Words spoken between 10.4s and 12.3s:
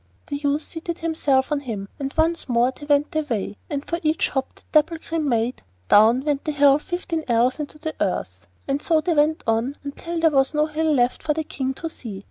no hill left for the King to see.